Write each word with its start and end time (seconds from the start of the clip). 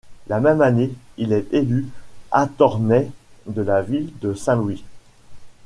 La 0.25 0.39
même 0.39 0.63
année, 0.63 0.91
il 1.19 1.31
est 1.31 1.45
élu 1.53 1.87
Attorney 2.31 3.11
de 3.45 3.61
la 3.61 3.83
ville 3.83 4.09
de 4.21 4.33
Saint-Louis. 4.33 4.83